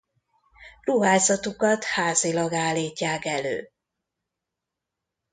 [0.81, 3.69] Ruházatukat házilag állítják elő.